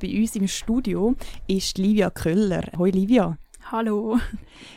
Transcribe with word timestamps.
Bei 0.00 0.20
uns 0.20 0.36
im 0.36 0.46
Studio 0.46 1.16
ist 1.48 1.76
Livia 1.76 2.10
Köller. 2.10 2.62
Hoi 2.78 2.90
Livia. 2.90 3.36
Hallo. 3.72 4.18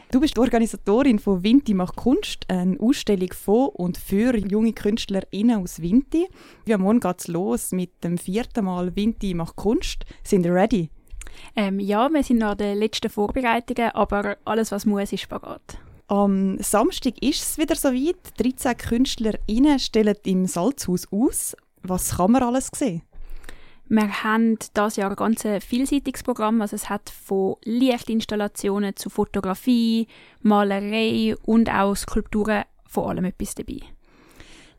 Du 0.10 0.20
bist 0.20 0.40
Organisatorin 0.40 1.20
von 1.20 1.44
Vinti 1.44 1.76
macht 1.76 1.96
Kunst, 1.96 2.46
eine 2.48 2.80
Ausstellung 2.80 3.32
von 3.32 3.70
und 3.70 3.98
für 3.98 4.36
junge 4.36 4.74
KünstlerInnen 4.74 5.62
aus 5.62 5.80
Vinti. 5.80 6.28
Ja, 6.66 6.80
morgen 6.80 7.00
geht's 7.00 7.28
los 7.28 7.72
mit 7.72 8.04
dem 8.04 8.18
vierten 8.18 8.66
Mal 8.66 8.96
Vinti 8.96 9.36
macht 9.36 9.58
Kunst. 9.58 10.06
Sind 10.24 10.46
ihr 10.46 10.56
ready? 10.56 10.90
Ähm, 11.56 11.80
ja, 11.80 12.10
wir 12.10 12.24
sind 12.24 12.40
noch 12.40 12.52
an 12.52 12.58
den 12.58 12.80
letzten 12.80 13.10
Vorbereitungen, 13.10 13.92
aber 13.92 14.38
alles, 14.44 14.72
was 14.72 14.88
muss, 14.88 15.14
ist 15.14 15.30
parat. 15.30 15.78
Am 16.08 16.58
Samstag 16.60 17.22
ist 17.22 17.44
es 17.44 17.58
wieder 17.60 17.76
soweit. 17.76 18.18
13 18.38 18.76
KünstlerInnen 18.76 19.78
stellen 19.78 20.16
im 20.26 20.48
Salzhaus 20.48 21.08
aus. 21.12 21.56
Was 21.84 22.18
kann 22.18 22.32
man 22.32 22.44
alles 22.44 22.70
sehen? 22.76 23.04
Wir 23.94 24.24
haben 24.24 24.58
dieses 24.58 24.96
Jahr 24.96 25.10
ein 25.10 25.18
ganz 25.18 25.46
vielseitiges 25.60 26.24
Programm. 26.24 26.62
Also 26.62 26.78
es 26.78 26.88
hat 26.88 27.10
von 27.10 27.58
Lichtinstallationen 27.66 28.96
zu 28.96 29.10
Fotografie, 29.10 30.08
Malerei 30.42 31.36
und 31.44 31.70
auch 31.70 31.94
Skulpturen 31.96 32.64
vor 32.88 33.10
allem 33.10 33.26
etwas 33.26 33.54
dabei. 33.54 33.82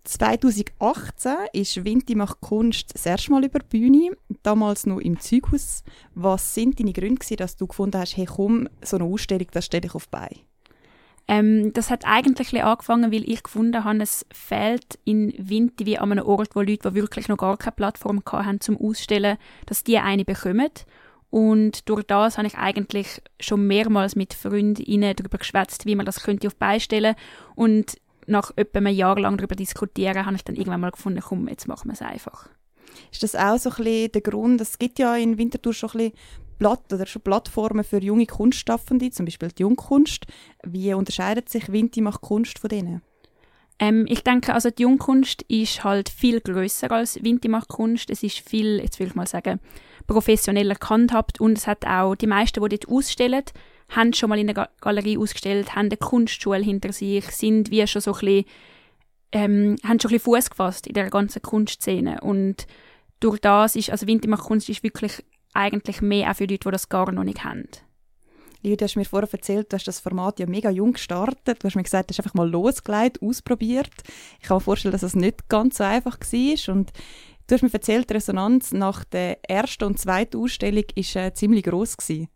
2018 0.05 1.33
ist 1.53 1.85
Vinti 1.85 2.15
macht 2.15 2.41
Kunst 2.41 2.95
das 2.95 3.05
erste 3.05 3.33
Mal 3.33 3.45
über 3.45 3.59
die 3.59 3.79
Bühne, 3.79 4.17
damals 4.43 4.87
noch 4.87 4.99
im 4.99 5.21
Zeughaus. 5.21 5.85
Was 6.15 6.55
sind 6.55 6.81
deine 6.81 6.95
Gründe, 6.95 7.37
dass 7.37 7.57
du 7.57 7.67
gefunden 7.67 8.01
hast, 8.01 8.17
hey 8.17 8.25
komm, 8.25 8.67
so 8.83 8.97
eine 8.97 9.05
Ausstellung, 9.05 9.49
das 9.53 9.67
stelle 9.67 9.89
ich 9.89 9.95
auf 9.95 10.09
bei? 10.09 10.31
Ähm, 11.33 11.73
das 11.73 11.89
hat 11.89 12.05
eigentlich 12.05 12.63
angefangen, 12.63 13.11
weil 13.11 13.27
ich 13.27 13.43
gefunden 13.43 13.85
habe, 13.85 14.03
es 14.03 14.27
fehlt 14.35 14.99
in 15.07 15.33
Winti 15.39 15.87
wie 15.87 15.99
an 15.99 16.13
einem 16.13 16.27
Ort, 16.27 16.55
wo 16.55 16.61
Leute, 16.61 16.91
die 16.91 16.95
wirklich 16.95 17.29
noch 17.29 17.39
gar 17.39 17.57
keine 17.57 17.73
Plattform 17.73 18.23
hatten 18.31 18.61
zum 18.61 18.79
Ausstellen, 18.79 19.39
dass 19.65 19.83
die 19.83 19.97
eine 19.97 20.27
bekommen. 20.27 20.69
Und 21.31 21.89
durch 21.89 22.03
das 22.03 22.37
habe 22.37 22.47
ich 22.47 22.59
eigentlich 22.59 23.23
schon 23.41 23.67
mehrmals 23.67 24.15
mit 24.15 24.35
Freundinnen 24.35 25.17
darüber 25.17 25.39
geschwätzt, 25.39 25.87
wie 25.87 25.97
man 25.97 26.05
das 26.05 26.23
könnte 26.23 26.49
auf 26.49 26.57
beistellen 26.57 27.15
Und 27.55 27.97
nach 28.27 28.51
etwa 28.57 28.81
einem 28.81 28.95
Jahr 28.95 29.19
lang 29.19 29.39
darüber 29.39 29.57
diskutieren, 29.57 30.27
habe 30.27 30.37
ich 30.37 30.45
dann 30.45 30.57
irgendwann 30.57 30.83
mal 30.83 30.91
gefunden, 30.91 31.23
komm, 31.27 31.49
jetzt 31.49 31.67
machen 31.67 31.89
wir 31.89 31.95
es 31.95 32.03
einfach. 32.03 32.51
Ist 33.11 33.23
das 33.23 33.37
auch 33.37 33.57
so 33.57 33.71
ein 33.71 33.77
bisschen 33.77 34.13
der 34.13 34.21
Grund, 34.21 34.61
es 34.61 34.79
gibt 34.79 34.99
ja 34.99 35.17
in 35.17 35.39
Winterthur 35.39 35.73
schon 35.73 35.89
ein 35.93 35.97
bisschen 35.97 36.13
Platt 36.63 36.93
oder 36.93 37.07
schon 37.07 37.23
Plattformen 37.23 37.83
für 37.83 38.01
junge 38.01 38.27
Kunstschaffende, 38.27 39.11
zum 39.11 39.27
Beispiel 39.27 39.49
die 39.49 39.63
Jungkunst. 39.63 40.27
Wie 40.65 40.95
unterscheidet 40.95 41.49
sich 41.49 41.73
Vinti 41.73 42.01
macht 42.01 42.21
Kunst 42.21 42.61
von 42.61 42.69
denen? 42.69 43.03
Ähm, 43.81 44.07
ich 44.09 44.23
denke, 44.23 44.55
also 44.55 44.71
die 44.71 44.83
Jungkunst 44.83 45.43
ist 45.49 45.83
halt 45.83 46.09
viel 46.09 46.41
größer 46.41 46.89
als 46.93 47.21
Vinti 47.21 47.49
macht 47.49 47.67
Kunst. 47.67 48.11
Es 48.11 48.23
ist 48.23 48.49
viel, 48.49 48.79
jetzt 48.79 49.01
will 49.01 49.09
ich 49.09 49.17
mal 49.17 49.27
sagen, 49.27 49.59
professioneller 50.07 50.77
gehandhabt 50.77 51.41
und 51.41 51.59
es 51.59 51.67
hat 51.67 51.85
auch 51.85 52.15
die 52.15 52.29
meisten, 52.29 52.63
die 52.63 52.69
dort 52.69 52.89
ausstellen, 52.89 53.43
haben 53.89 54.13
schon 54.13 54.29
mal 54.29 54.39
in 54.39 54.47
der 54.47 54.69
Galerie 54.81 55.19
ausgestellt, 55.19 55.75
haben 55.75 55.87
eine 55.87 55.97
Kunstschule 55.97 56.63
hinter 56.63 56.93
sich, 56.93 57.25
sind 57.33 57.73
wie 57.73 57.85
schon 57.89 58.03
so 58.03 58.13
ein 58.13 58.21
bisschen, 58.21 58.45
ähm, 59.33 59.77
haben 59.83 59.99
schon 59.99 60.11
ein 60.11 60.15
bisschen 60.15 60.21
Fuß 60.21 60.51
gefasst 60.51 60.87
in 60.87 60.95
der 60.95 61.11
ganzen 61.11 61.43
Kunstszene 61.43 62.21
und 62.21 62.69
durch 63.19 63.41
das 63.41 63.75
ist, 63.75 63.91
also 63.91 64.07
Vinti 64.07 64.29
macht 64.29 64.45
Kunst 64.45 64.69
ist 64.69 64.85
wirklich 64.85 65.25
eigentlich 65.55 66.03
mehr 66.03 66.31
auch 66.31 66.37
für 66.37 66.45
Leute, 66.45 66.65
die 66.65 66.71
das 66.71 66.89
gar 66.89 67.11
noch 67.13 67.25
nicht 67.25 67.45
haben. 67.45 67.69
Liu, 68.63 68.77
du 68.77 68.85
hast 68.85 68.95
mir 68.97 69.05
vorher 69.05 69.29
erzählt, 69.33 69.73
du 69.73 69.75
hast 69.77 69.89
das 69.89 69.99
Format 69.99 70.39
ja 70.39 70.47
mega 70.47 70.71
jung 70.71 70.93
gestartet. 70.93 71.63
Du 71.63 71.67
hast 71.67 71.75
mir 71.75 71.83
gesagt, 71.83 72.11
du 72.11 72.13
hast 72.13 72.21
einfach 72.21 72.35
mal 72.35 72.49
losgelegt, 72.49 73.21
ausprobiert. 73.21 73.91
Ich 74.41 74.47
kann 74.47 74.59
mir 74.59 74.61
vorstellen, 74.61 74.93
dass 74.93 75.03
es 75.03 75.13
das 75.13 75.21
nicht 75.21 75.49
ganz 75.49 75.79
so 75.79 75.85
einfach 75.85 76.19
war. 76.21 76.75
Und 76.75 76.93
du 77.47 77.55
hast 77.55 77.63
mir 77.63 77.73
erzählt, 77.73 78.09
die 78.09 78.15
Resonanz 78.15 78.73
nach 78.73 79.03
der 79.05 79.39
ersten 79.51 79.85
und 79.85 79.99
zweiten 79.99 80.37
Ausstellung 80.37 80.85
war 80.95 81.23
äh, 81.23 81.35
ziemlich 81.35 81.65
gross. 81.65 81.97
Gewesen. 81.97 82.29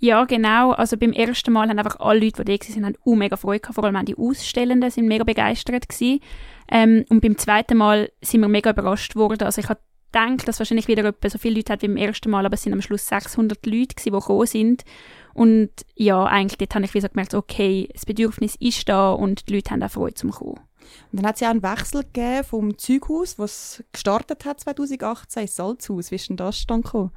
Ja, 0.00 0.24
genau. 0.24 0.70
Also 0.72 0.96
beim 0.96 1.12
ersten 1.12 1.52
Mal 1.52 1.68
haben 1.68 1.78
einfach 1.78 2.00
alle 2.00 2.20
Leute, 2.20 2.44
die 2.44 2.58
da 2.58 2.66
waren, 2.66 2.84
haben 2.86 2.96
auch 3.04 3.14
mega 3.14 3.36
Freude 3.36 3.60
gehabt. 3.60 3.74
Vor 3.74 3.84
allem 3.84 4.04
die 4.06 4.16
Ausstellenden 4.16 4.90
sind 4.90 5.06
mega 5.06 5.24
begeistert 5.24 5.88
gewesen. 5.88 6.20
Ähm, 6.70 7.04
und 7.10 7.20
beim 7.20 7.36
zweiten 7.36 7.76
Mal 7.76 8.10
sind 8.22 8.40
wir 8.40 8.48
mega 8.48 8.70
überrascht 8.70 9.16
worden. 9.16 9.42
Also 9.42 9.60
ich 9.60 9.68
habe 9.68 9.80
denke, 10.14 10.46
dass 10.46 10.58
wahrscheinlich 10.58 10.88
wieder 10.88 11.04
etwa 11.04 11.30
so 11.30 11.38
viele 11.38 11.56
Leute 11.56 11.72
hat 11.72 11.82
wie 11.82 11.88
beim 11.88 11.96
ersten 11.96 12.30
Mal, 12.30 12.46
aber 12.46 12.54
es 12.54 12.62
sind 12.62 12.72
am 12.72 12.82
Schluss 12.82 13.06
600 13.06 13.64
Leute 13.66 13.94
gewesen, 13.94 14.04
die 14.04 14.10
gekommen 14.10 14.46
sind. 14.46 14.84
Und 15.34 15.70
ja, 15.94 16.24
eigentlich 16.24 16.58
dort 16.58 16.74
habe 16.74 16.84
ich 16.84 16.94
wieder 16.94 17.08
gemerkt, 17.08 17.34
okay, 17.34 17.88
das 17.92 18.06
Bedürfnis 18.06 18.56
ist 18.58 18.88
da 18.88 19.12
und 19.12 19.48
die 19.48 19.54
Leute 19.54 19.70
haben 19.70 19.82
auch 19.82 19.90
Freude 19.90 20.14
zum 20.14 20.30
Kommen. 20.30 20.60
Und 21.12 21.20
dann 21.20 21.26
hat 21.26 21.36
es 21.36 21.40
ja 21.40 21.50
einen 21.50 21.62
Wechsel 21.62 22.02
gegeben 22.02 22.44
vom 22.44 22.78
Zeughaus, 22.78 23.38
was 23.38 23.84
gestartet 23.92 24.44
hat 24.44 24.60
2018, 24.60 25.42
ins 25.42 25.56
Salzhaus. 25.56 26.10
Wie 26.10 26.16
ist 26.16 26.28
denn 26.28 26.36
das 26.36 26.66
dann 26.66 26.82
gekommen? 26.82 27.12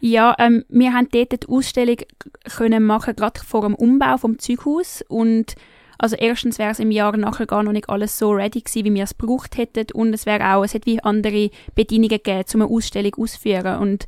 Ja, 0.00 0.36
ähm, 0.38 0.64
wir 0.68 0.92
haben 0.92 1.08
dort 1.10 1.42
die 1.42 1.48
Ausstellung 1.48 1.96
können 2.44 2.84
machen, 2.84 3.16
gerade 3.16 3.40
vor 3.40 3.62
dem 3.62 3.74
Umbau 3.74 4.16
vom 4.16 4.38
Zeughaus 4.38 5.02
und 5.08 5.56
also 5.98 6.16
erstens 6.16 6.58
wäre 6.58 6.70
es 6.70 6.78
im 6.78 6.90
Jahr 6.90 7.16
nachher 7.16 7.46
gar 7.46 7.62
noch 7.62 7.72
nicht 7.72 7.88
alles 7.88 8.18
so 8.18 8.30
ready 8.30 8.60
gewesen, 8.60 8.84
wie 8.84 8.94
wir 8.94 9.04
es 9.04 9.18
gebraucht 9.18 9.56
hätten. 9.56 9.92
Und 9.92 10.14
es 10.14 10.26
wäre 10.26 10.54
auch, 10.54 10.64
es 10.64 10.74
hätte 10.74 10.86
wie 10.86 11.02
andere 11.02 11.50
Bedingungen 11.74 12.08
gegeben, 12.08 12.44
um 12.54 12.62
eine 12.62 12.70
Ausstellung 12.70 13.14
auszuführen 13.16 13.78
und 13.78 14.06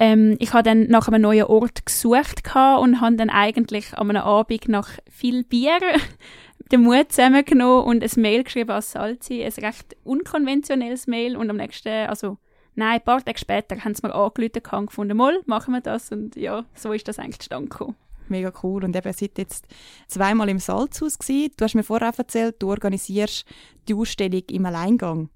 ähm, 0.00 0.36
ich 0.38 0.52
habe 0.52 0.62
dann 0.62 0.84
nach 0.84 1.08
einem 1.08 1.22
neuen 1.22 1.44
Ort 1.44 1.84
gesucht 1.84 2.42
und 2.54 3.00
habe 3.00 3.16
dann 3.16 3.30
eigentlich 3.30 3.94
an 3.94 4.10
einem 4.10 4.22
Abend 4.22 4.68
nach 4.68 4.90
viel 5.10 5.42
Bier 5.42 5.78
den 6.72 6.82
Mut 6.82 7.10
zusammengenommen 7.10 7.84
und 7.84 8.04
ein 8.04 8.22
Mail 8.22 8.44
geschrieben 8.44 8.70
an 8.70 8.82
Salzi, 8.82 9.42
ein 9.42 9.64
recht 9.64 9.96
unkonventionelles 10.04 11.06
Mail. 11.06 11.36
Und 11.36 11.50
am 11.50 11.56
nächsten, 11.56 12.06
also 12.06 12.38
nein, 12.74 13.00
ein 13.00 13.04
paar 13.04 13.24
Tage 13.24 13.38
später 13.38 13.82
haben 13.84 13.94
sie 13.94 14.06
mir 14.06 14.14
angerufen 14.14 14.62
und 14.72 14.86
gefunden, 14.86 15.16
mal, 15.16 15.40
machen 15.46 15.74
wir 15.74 15.80
das? 15.80 16.12
Und 16.12 16.36
ja, 16.36 16.64
so 16.74 16.92
ist 16.92 17.08
das 17.08 17.18
eigentlich 17.18 17.40
zustande 17.40 17.68
gekommen 17.68 17.96
mega 18.30 18.52
cool. 18.62 18.84
Und 18.84 18.94
eben, 18.96 19.12
seid 19.12 19.38
jetzt 19.38 19.66
zweimal 20.06 20.48
im 20.48 20.58
Salzhaus 20.58 21.18
gewesen. 21.18 21.52
Du 21.56 21.64
hast 21.64 21.74
mir 21.74 21.82
vorher 21.82 22.12
erzählt, 22.16 22.56
du 22.58 22.70
organisierst 22.70 23.44
die 23.88 23.94
Ausstellung 23.94 24.42
im 24.50 24.66
Alleingang. 24.66 25.30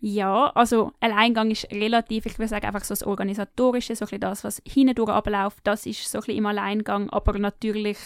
Ja, 0.00 0.50
also 0.50 0.92
Alleingang 1.00 1.50
ist 1.50 1.70
relativ, 1.72 2.26
ich 2.26 2.38
würde 2.38 2.48
sagen, 2.48 2.66
einfach 2.66 2.84
so 2.84 2.92
das 2.92 3.04
Organisatorische, 3.04 3.96
so 3.96 4.04
ein 4.10 4.20
das, 4.20 4.44
was 4.44 4.60
hindurch 4.66 5.08
abläuft, 5.08 5.60
das 5.64 5.86
ist 5.86 6.10
so 6.10 6.18
ein 6.18 6.20
bisschen 6.20 6.38
im 6.38 6.46
Alleingang, 6.46 7.08
aber 7.08 7.38
natürlich 7.38 7.96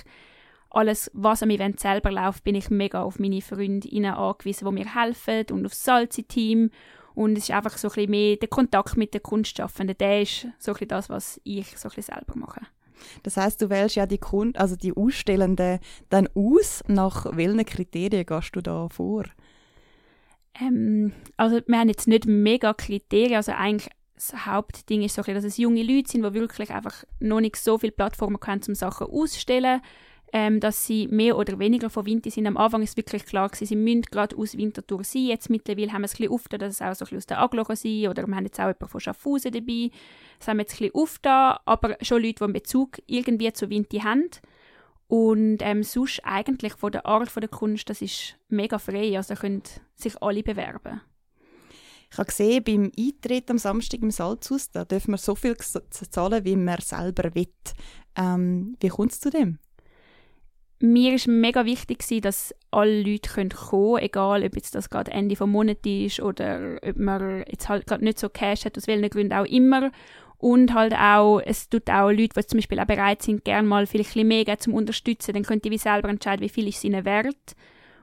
alles, 0.71 1.10
was 1.12 1.43
am 1.43 1.50
Event 1.50 1.81
selber 1.81 2.12
läuft, 2.12 2.44
bin 2.44 2.54
ich 2.54 2.71
mega 2.71 3.03
auf 3.03 3.19
meine 3.19 3.41
Freundinnen 3.41 4.15
angewiesen, 4.15 4.66
die 4.69 4.75
mir 4.75 4.94
helfen 4.94 5.47
und 5.50 5.66
auf 5.66 5.72
das 5.72 5.82
Salzi-Team 5.82 6.71
und 7.16 7.37
es 7.37 7.48
ist 7.48 7.50
einfach 7.50 7.77
so 7.77 7.88
ein 7.88 7.94
bisschen 7.94 8.10
mehr 8.12 8.37
der 8.37 8.48
Kontakt 8.48 8.97
mit 8.97 9.12
den 9.12 9.22
Kunstschaffenden, 9.25 9.98
der 9.98 10.22
ist 10.22 10.47
so 10.60 10.71
ein 10.71 10.75
bisschen 10.75 10.88
das, 10.88 11.10
was 11.10 11.41
ich 11.43 11.77
so 11.77 11.88
ein 11.88 11.94
bisschen 11.97 12.15
selber 12.15 12.37
mache. 12.37 12.60
Das 13.22 13.36
heißt, 13.36 13.60
du 13.62 13.70
wählst 13.70 13.97
ja 13.97 14.06
die 14.06 14.19
Kunden, 14.19 14.56
also 14.56 14.76
die 14.76 14.97
Ausstellenden 14.97 15.81
dann 16.09 16.28
aus. 16.34 16.82
Nach 16.86 17.36
welchen 17.36 17.64
Kriterien 17.64 18.26
gehst 18.26 18.56
du 18.56 18.60
da 18.60 18.88
vor? 18.88 19.25
Ähm, 20.60 21.12
also 21.36 21.60
wir 21.66 21.78
haben 21.78 21.88
jetzt 21.88 22.09
nicht 22.09 22.26
mega 22.26 22.75
Kriterien, 22.75 23.36
also 23.36 23.53
eigentlich 23.53 23.91
das 24.14 24.47
Hauptding 24.47 25.03
ist 25.03 25.14
so, 25.14 25.22
dass 25.22 25.44
es 25.44 25.59
junge 25.59 25.82
Leute 25.82 26.10
sind, 26.10 26.25
die 26.25 26.34
wirklich 26.34 26.70
einfach 26.70 27.04
noch 27.20 27.41
nicht 27.41 27.56
so 27.56 27.78
viele 27.78 27.92
Plattformen 27.92 28.38
haben, 28.44 28.60
um 28.66 28.75
Sachen 28.75 29.06
auszustellen 29.06 29.80
ähm, 30.33 30.61
dass 30.61 30.87
sie 30.87 31.09
mehr 31.09 31.37
oder 31.37 31.59
weniger 31.59 31.91
von 31.91 32.06
Winter 32.06 32.31
sind. 32.31 32.47
Am 32.47 32.56
Anfang 32.56 32.83
ist 32.83 32.97
wirklich 32.97 33.25
klar 33.25 33.50
sie 33.53 33.77
müssen 33.77 34.03
gerade 34.03 34.37
aus 34.37 34.56
Winterthur 34.56 35.05
sein. 35.05 35.27
Jetzt 35.27 35.50
mittlerweile 35.50 35.93
haben 35.93 36.03
wir 36.03 36.06
es 36.06 36.15
ein 36.15 36.19
bisschen 36.19 36.33
aufgetan, 36.33 36.61
dass 36.61 36.75
es 36.75 36.83
auch 36.83 36.94
so 36.94 37.05
ein 37.05 37.06
bisschen 37.06 37.19
aus 37.19 37.27
der 37.27 37.41
Aglo 37.41 37.65
sein 37.75 38.09
oder 38.09 38.27
wir 38.27 38.37
haben 38.37 38.44
jetzt 38.44 38.59
auch 38.61 38.65
jemanden 38.65 38.89
von 38.89 39.00
Schaffhausen 39.00 39.53
dabei. 39.53 39.91
Das 40.39 40.49
haben 40.49 40.59
wir 40.59 40.62
jetzt 40.62 40.75
ein 40.75 40.78
bisschen 40.78 40.94
aufgetan, 40.94 41.59
aber 41.65 41.97
schon 42.03 42.22
Leute, 42.22 42.34
die 42.34 42.44
einen 42.44 42.53
Bezug 42.53 42.99
irgendwie 43.06 43.53
zu 43.53 43.71
Winter 43.71 44.05
haben. 44.05 44.31
Und 45.09 45.59
ähm, 45.61 45.83
sonst 45.83 46.21
eigentlich 46.25 46.75
von 46.75 46.93
der 46.93 47.06
Art 47.06 47.31
von 47.31 47.41
der 47.41 47.49
Kunst, 47.49 47.89
das 47.89 48.03
ist 48.03 48.37
mega 48.49 48.78
frei, 48.78 49.16
also 49.16 49.34
können 49.34 49.62
sich 49.95 50.22
alle 50.22 50.43
bewerben. 50.43 51.00
Ich 52.10 52.19
habe 52.19 52.27
gesehen, 52.27 52.65
beim 52.65 52.93
Eintritt 52.99 53.50
am 53.50 53.59
Samstag 53.59 54.00
im 54.03 54.10
Salzhaus, 54.10 54.71
da 54.71 54.84
dürfen 54.84 55.12
wir 55.12 55.19
so 55.19 55.34
viel 55.34 55.56
zahlen, 55.56 56.45
wie 56.45 56.57
man 56.57 56.81
selber 56.81 57.34
will. 57.34 57.48
Ähm, 58.16 58.77
wie 58.81 58.89
kommt 58.89 59.13
es 59.13 59.21
zu 59.21 59.31
dem? 59.31 59.59
Mir 60.92 61.14
ist 61.14 61.28
mega 61.28 61.64
wichtig 61.64 62.22
dass 62.22 62.54
alle 62.70 63.02
Leute 63.02 63.30
kommen 63.30 63.48
können, 63.48 63.98
egal 63.98 64.44
ob 64.44 64.56
jetzt 64.56 64.74
das 64.74 64.90
gerade 64.90 65.10
Ende 65.10 65.36
vom 65.36 65.50
Monat 65.50 65.84
ist 65.86 66.20
oder 66.20 66.78
ob 66.82 66.96
man 66.96 67.44
jetzt 67.48 67.68
halt 67.68 67.86
gerade 67.86 68.04
nicht 68.04 68.18
so 68.18 68.28
Cash 68.28 68.64
hat, 68.64 68.76
aus 68.76 68.86
welchen 68.86 69.08
Gründen 69.10 69.32
auch 69.32 69.44
immer. 69.44 69.90
Und 70.38 70.72
halt 70.72 70.94
auch, 70.94 71.40
es 71.40 71.68
tut 71.68 71.90
auch 71.90 72.10
Leute, 72.10 72.28
die 72.36 72.46
zum 72.46 72.58
Beispiel 72.58 72.78
auch 72.78 72.86
bereit 72.86 73.22
sind, 73.22 73.44
gerne 73.44 73.66
mal 73.66 73.86
vielleicht 73.86 74.10
ein 74.10 74.28
bisschen 74.28 74.46
mehr 74.46 74.58
zum 74.58 74.74
Unterstützen, 74.74 75.34
dann 75.34 75.42
könnt 75.42 75.64
ihr 75.64 75.72
wie 75.72 75.78
selber 75.78 76.08
entscheiden, 76.08 76.44
wie 76.44 76.48
viel 76.48 76.68
ist 76.68 76.84
ihnen 76.84 77.04
wert. 77.04 77.56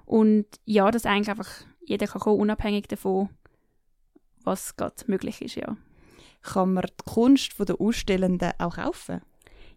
Und 0.06 0.46
ja, 0.66 0.92
dass 0.92 1.06
eigentlich 1.06 1.30
einfach 1.30 1.50
jeder 1.86 2.08
kann 2.08 2.22
kommen, 2.22 2.42
unabhängig 2.42 2.88
davon, 2.88 3.30
was 4.44 4.76
gerade 4.76 4.96
möglich 5.08 5.42
ist, 5.42 5.56
ja. 5.56 5.78
Kann 6.42 6.74
man 6.74 6.86
die 6.86 7.12
Kunst 7.12 7.54
der 7.58 7.80
Ausstellenden 7.80 8.52
auch 8.60 8.76
kaufen? 8.76 9.22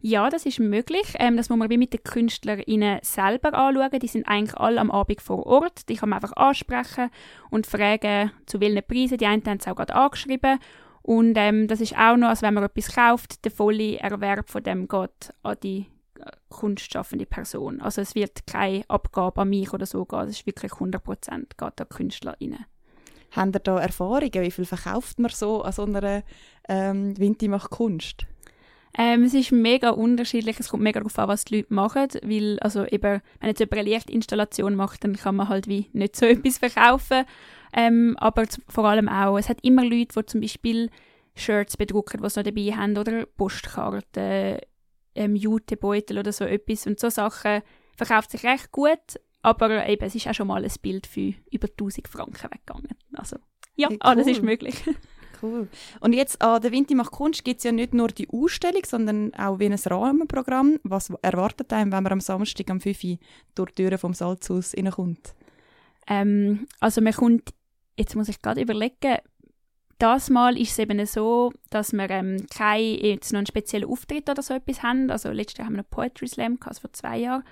Ja, 0.00 0.30
das 0.30 0.46
ist 0.46 0.60
möglich. 0.60 1.14
Ähm, 1.18 1.36
das 1.36 1.48
muss 1.48 1.58
man 1.58 1.70
wie 1.70 1.78
mit 1.78 1.92
den 1.92 2.02
KünstlerInnen 2.02 3.00
selber 3.02 3.54
anschauen. 3.54 3.98
Die 4.00 4.06
sind 4.06 4.28
eigentlich 4.28 4.56
alle 4.56 4.80
am 4.80 4.90
Abend 4.90 5.20
vor 5.20 5.44
Ort. 5.46 5.88
Die 5.88 5.96
kann 5.96 6.10
man 6.10 6.22
einfach 6.22 6.36
ansprechen 6.36 7.10
und 7.50 7.66
fragen, 7.66 8.30
zu 8.46 8.60
welchen 8.60 8.86
Preisen. 8.86 9.18
Die 9.18 9.26
einen 9.26 9.44
haben 9.44 9.58
es 9.58 9.66
auch 9.66 9.74
gerade 9.74 9.94
angeschrieben. 9.94 10.60
Und 11.02 11.36
ähm, 11.36 11.66
das 11.68 11.80
ist 11.80 11.96
auch 11.96 12.16
noch, 12.16 12.28
also 12.28 12.42
wenn 12.42 12.54
man 12.54 12.64
etwas 12.64 12.94
kauft, 12.94 13.44
der 13.44 13.50
volle 13.50 13.98
Erwerb 13.98 14.50
von 14.50 14.62
dem 14.62 14.86
geht 14.88 15.32
an 15.42 15.56
die 15.62 15.86
äh, 16.20 16.30
kunstschaffende 16.48 17.26
Person. 17.26 17.80
Also 17.80 18.02
es 18.02 18.14
wird 18.14 18.46
keine 18.46 18.84
Abgabe 18.88 19.40
an 19.40 19.48
mich 19.48 19.72
oder 19.72 19.86
so 19.86 20.04
gehen, 20.04 20.28
es 20.28 20.40
ist 20.40 20.46
wirklich 20.46 20.72
100% 20.72 21.46
geht 21.56 21.80
an 21.80 21.88
KünstlerInnen. 21.88 22.66
Haben 23.32 23.52
ihr 23.54 23.60
da 23.60 23.78
Erfahrungen? 23.78 24.42
Wie 24.42 24.50
viel 24.50 24.66
verkauft 24.66 25.18
man 25.18 25.30
so 25.30 25.62
an 25.62 25.72
so 25.72 25.84
einer 25.84 26.22
ähm, 26.68 27.18
Vinti 27.18 27.48
macht 27.48 27.70
Kunst? 27.70 28.26
Ähm, 29.00 29.22
es 29.22 29.32
ist 29.32 29.52
mega 29.52 29.90
unterschiedlich. 29.90 30.58
Es 30.58 30.70
kommt 30.70 30.82
mega 30.82 30.98
darauf 30.98 31.16
an, 31.20 31.28
was 31.28 31.44
die 31.44 31.58
Leute 31.58 31.72
machen. 31.72 32.08
Weil, 32.22 32.58
also 32.58 32.84
eben, 32.84 33.22
wenn 33.38 33.48
jetzt 33.48 33.60
jemand 33.60 33.78
eine 33.78 33.90
Lichtinstallation 33.90 34.74
macht, 34.74 35.04
dann 35.04 35.14
kann 35.14 35.36
man 35.36 35.48
halt 35.48 35.68
wie 35.68 35.88
nicht 35.92 36.16
so 36.16 36.26
etwas 36.26 36.58
verkaufen. 36.58 37.24
Ähm, 37.72 38.16
aber 38.18 38.46
vor 38.68 38.86
allem 38.86 39.08
auch, 39.08 39.38
es 39.38 39.48
hat 39.48 39.58
immer 39.62 39.84
Leute, 39.84 40.20
die 40.20 40.26
zum 40.26 40.40
Beispiel 40.40 40.90
Shirts 41.36 41.76
bedrucken, 41.76 42.20
die 42.22 42.28
sie 42.28 42.40
noch 42.40 42.44
dabei 42.44 42.76
haben, 42.76 42.98
oder 42.98 43.24
Postkarten, 43.26 44.58
ähm, 45.14 45.36
Jutebeutel 45.36 46.18
oder 46.18 46.32
so 46.32 46.44
etwas. 46.44 46.88
Und 46.88 46.98
so 46.98 47.08
Sachen 47.08 47.62
verkauft 47.96 48.32
sich 48.32 48.44
recht 48.44 48.72
gut, 48.72 49.20
aber 49.42 49.86
eben, 49.88 50.04
es 50.04 50.16
ist 50.16 50.26
auch 50.26 50.34
schon 50.34 50.48
mal 50.48 50.64
ein 50.64 50.72
Bild 50.82 51.06
für 51.06 51.34
über 51.52 51.68
1000 51.68 52.08
Franken 52.08 52.50
weggegangen. 52.50 52.96
Also, 53.12 53.36
ja, 53.76 53.88
hey, 53.88 53.96
cool. 53.96 54.10
alles 54.10 54.26
ist 54.26 54.42
möglich. 54.42 54.82
Cool. 55.42 55.68
Und 56.00 56.12
jetzt 56.12 56.40
an 56.42 56.60
der 56.60 56.72
Winti 56.72 56.94
macht 56.94 57.12
Kunst 57.12 57.44
gibt 57.44 57.58
es 57.58 57.64
ja 57.64 57.72
nicht 57.72 57.94
nur 57.94 58.08
die 58.08 58.28
Ausstellung, 58.30 58.82
sondern 58.84 59.34
auch 59.34 59.58
wie 59.58 59.66
ein 59.66 59.74
Rahmenprogramm. 59.74 60.78
Was 60.82 61.12
erwartet 61.22 61.72
einem, 61.72 61.92
wenn 61.92 62.02
man 62.02 62.12
am 62.12 62.20
Samstag 62.20 62.70
am 62.70 62.80
5 62.80 63.04
Uhr 63.04 63.18
durch 63.54 63.70
die 63.72 63.82
Türen 63.82 63.98
vom 63.98 64.14
Salzhaus 64.14 64.74
reinkommt? 64.76 65.34
Ähm, 66.06 66.66
also 66.80 67.00
man 67.00 67.12
kommt, 67.12 67.50
jetzt 67.96 68.16
muss 68.16 68.28
ich 68.28 68.40
gerade 68.42 68.62
überlegen, 68.62 69.18
das 69.98 70.30
Mal 70.30 70.56
ist 70.56 70.72
es 70.72 70.78
eben 70.78 71.04
so, 71.06 71.52
dass 71.70 71.92
wir 71.92 72.08
ähm, 72.10 72.46
keinen 72.54 73.18
noch 73.32 73.38
einen 73.38 73.46
speziellen 73.46 73.88
Auftritt 73.88 74.30
oder 74.30 74.42
so 74.42 74.54
etwas 74.54 74.82
haben. 74.82 75.10
Also 75.10 75.30
letztes 75.30 75.58
Jahr 75.58 75.66
haben 75.66 75.74
wir 75.74 75.80
einen 75.80 75.90
Poetry 75.90 76.28
Slam 76.28 76.54
gehabt, 76.54 76.68
also 76.68 76.82
vor 76.82 76.92
zwei 76.92 77.18
Jahren. 77.18 77.42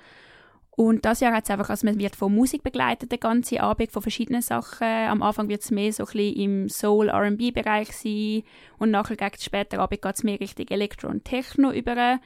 Und 0.76 1.06
das 1.06 1.20
Jahr 1.20 1.32
hat 1.32 1.44
es 1.44 1.50
einfach, 1.50 1.70
also 1.70 1.86
man 1.86 1.98
wird 1.98 2.16
von 2.16 2.34
Musik 2.34 2.62
begleitet, 2.62 3.10
der 3.10 3.18
ganze 3.18 3.62
Abend, 3.62 3.92
von 3.92 4.02
verschiedenen 4.02 4.42
Sachen. 4.42 4.86
Am 4.86 5.22
Anfang 5.22 5.48
wird 5.48 5.62
es 5.62 5.70
mehr 5.70 5.90
so 5.90 6.04
ein 6.04 6.12
bisschen 6.12 6.36
im 6.36 6.68
Soul-R&B-Bereich 6.68 7.96
sein 7.96 8.42
und 8.78 8.90
nachher 8.90 9.16
gegen 9.16 9.40
später 9.40 9.78
Abend 9.78 10.02
geht 10.02 10.14
es 10.14 10.22
mehr 10.22 10.38
Richtung 10.38 10.68
Elektro 10.68 11.08
und 11.08 11.24
Techno 11.24 11.72
über. 11.72 12.20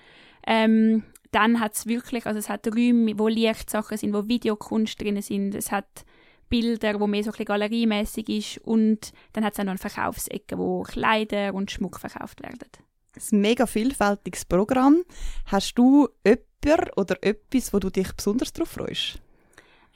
Ähm, 0.45 1.05
dann 1.31 1.61
hat 1.61 1.75
es 1.75 1.87
wirklich, 1.87 2.27
also 2.27 2.41
es 2.41 2.49
hat 2.49 2.67
Räume, 2.67 3.17
wo 3.17 3.29
Lichtsachen 3.29 3.97
sind, 3.97 4.13
wo 4.13 4.27
Videokunst 4.27 5.01
drin 5.01 5.23
sind, 5.23 5.55
es 5.55 5.71
hat 5.71 6.05
Bilder, 6.49 6.99
wo 6.99 7.07
mehr 7.07 7.23
so 7.23 7.31
ein 7.31 7.33
bisschen 7.33 7.45
galeriemäßig 7.45 8.29
ist 8.29 8.59
und 8.67 9.13
dann 9.33 9.45
hat 9.45 9.53
es 9.53 9.61
auch 9.61 9.65
noch 9.65 9.71
eine 9.71 9.79
Verkaufsecke, 9.79 10.59
wo 10.59 10.83
Kleider 10.83 11.55
und 11.55 11.71
Schmuck 11.71 12.01
verkauft 12.01 12.43
werden. 12.43 12.69
Ein 13.15 13.41
mega 13.41 13.67
vielfältiges 13.67 14.45
Programm. 14.45 15.05
Hast 15.47 15.79
du 15.79 16.09
jemanden 16.25 16.50
oder 16.97 17.17
etwas, 17.23 17.73
wo 17.73 17.79
du 17.79 17.91
dich 17.91 18.13
besonders 18.13 18.53
darauf 18.53 18.71
freust? 18.71 19.21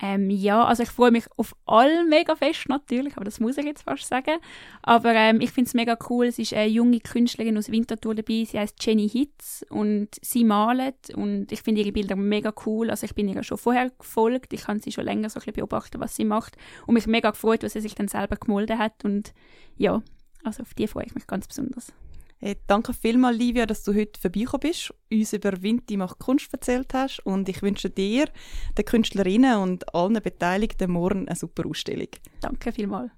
Ähm, 0.02 0.28
ja, 0.28 0.64
also 0.64 0.82
ich 0.82 0.90
freue 0.90 1.12
mich 1.12 1.24
auf 1.36 1.54
alle 1.66 2.04
mega 2.04 2.34
fest 2.34 2.68
natürlich, 2.68 3.14
aber 3.14 3.24
das 3.24 3.38
muss 3.38 3.56
ich 3.56 3.64
jetzt 3.64 3.82
fast 3.82 4.08
sagen. 4.08 4.38
Aber 4.82 5.14
ähm, 5.14 5.40
ich 5.40 5.52
finde 5.52 5.68
es 5.68 5.74
mega 5.74 5.96
cool, 6.10 6.26
es 6.26 6.38
ist 6.38 6.52
eine 6.52 6.66
junge 6.66 6.98
Künstlerin 6.98 7.56
aus 7.56 7.70
Winterthur 7.70 8.14
dabei, 8.14 8.44
sie 8.44 8.58
heißt 8.58 8.74
Jenny 8.84 9.08
Hitz 9.08 9.64
und 9.70 10.08
sie 10.20 10.44
malt 10.44 11.14
und 11.14 11.52
ich 11.52 11.62
finde 11.62 11.82
ihre 11.82 11.92
Bilder 11.92 12.16
mega 12.16 12.52
cool. 12.66 12.90
Also 12.90 13.04
ich 13.04 13.14
bin 13.14 13.28
ihr 13.28 13.42
schon 13.44 13.58
vorher 13.58 13.90
gefolgt, 13.90 14.52
ich 14.52 14.64
kann 14.64 14.80
sie 14.80 14.90
schon 14.90 15.04
länger 15.04 15.30
so 15.30 15.38
ein 15.38 15.52
beobachten, 15.52 16.00
was 16.00 16.16
sie 16.16 16.24
macht 16.24 16.56
und 16.86 16.94
mich 16.94 17.06
mega 17.06 17.30
gefreut, 17.30 17.62
was 17.62 17.74
sie 17.74 17.80
sich 17.80 17.94
dann 17.94 18.08
selber 18.08 18.36
gemolden 18.36 18.78
hat 18.78 19.04
und 19.04 19.32
ja, 19.76 20.02
also 20.42 20.62
auf 20.62 20.74
die 20.74 20.88
freue 20.88 21.06
ich 21.06 21.14
mich 21.14 21.28
ganz 21.28 21.46
besonders. 21.46 21.92
Hey, 22.46 22.58
danke 22.66 22.92
vielmals, 22.92 23.38
Livia, 23.38 23.64
dass 23.64 23.84
du 23.84 23.94
heute 23.94 24.20
vorbeigekommen 24.20 24.60
bist, 24.60 24.92
uns 25.10 25.32
über 25.32 25.62
Vinti 25.62 25.96
macht 25.96 26.18
Kunst 26.18 26.52
erzählt 26.52 26.92
hast 26.92 27.24
und 27.24 27.48
ich 27.48 27.62
wünsche 27.62 27.88
dir, 27.88 28.26
den 28.76 28.84
Künstlerinnen 28.84 29.56
und 29.60 29.94
allen 29.94 30.22
Beteiligten 30.22 30.90
morgen 30.90 31.26
eine 31.26 31.36
super 31.36 31.64
Ausstellung. 31.66 32.08
Danke 32.42 32.70
vielmals. 32.70 33.10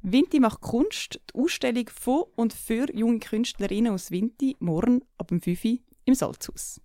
Vinti 0.00 0.40
macht 0.40 0.62
Kunst, 0.62 1.20
die 1.28 1.38
Ausstellung 1.38 1.90
von 1.90 2.24
und 2.34 2.54
für 2.54 2.86
junge 2.96 3.18
Künstlerinnen 3.18 3.92
aus 3.92 4.10
Vinti, 4.10 4.56
morgen 4.58 5.02
ab 5.18 5.28
dem 5.28 5.42
5 5.42 5.62
Uhr 5.66 5.78
im 6.06 6.14
Salzhaus. 6.14 6.78